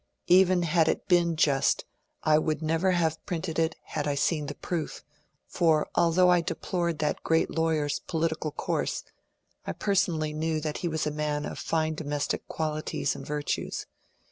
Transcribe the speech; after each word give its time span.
Even 0.25 0.63
had 0.63 0.87
it 0.87 1.07
been 1.07 1.35
just 1.35 1.85
I 2.23 2.39
would 2.39 2.63
never 2.63 2.89
have 2.89 3.23
printed 3.27 3.59
it 3.59 3.75
had 3.83 4.07
I 4.07 4.15
seen 4.15 4.47
the 4.47 4.55
proof, 4.55 5.03
for 5.45 5.87
although 5.93 6.31
I 6.31 6.41
deplored 6.41 6.97
that 6.97 7.21
great 7.21 7.51
lawyer's 7.51 7.99
politi 8.07 8.41
cal 8.41 8.49
course, 8.51 9.03
I 9.67 9.73
personally 9.73 10.33
knew 10.33 10.59
that 10.59 10.77
he 10.79 10.87
was 10.87 11.05
a 11.05 11.11
man 11.11 11.45
of 11.45 11.59
fine 11.59 11.93
domes 11.93 12.25
tic 12.25 12.47
qualities 12.47 13.15
and 13.15 13.23
virtues. 13.23 13.85